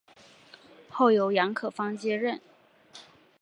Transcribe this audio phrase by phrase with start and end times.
[0.89, 2.41] 后由杨可芳接任。